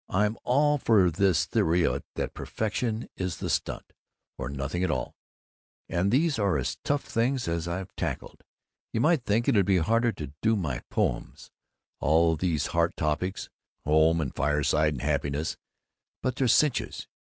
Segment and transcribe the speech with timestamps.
[0.09, 1.83] I'm all for this theory
[2.15, 3.93] that perfection is the stunt,
[4.35, 5.13] or nothing at all,
[5.87, 8.43] and these are as tough things as I ever tackled.
[8.93, 11.51] You might think it'd be harder to do my poems
[11.99, 13.47] all these Heart Topics:
[13.85, 15.55] home and fireside and happiness
[16.23, 17.07] but they're cinches.